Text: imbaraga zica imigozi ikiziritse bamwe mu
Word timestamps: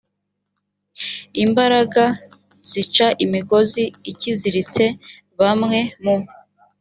imbaraga 1.43 2.03
zica 2.71 3.07
imigozi 3.25 3.83
ikiziritse 4.11 4.85
bamwe 5.39 5.79
mu 6.03 6.15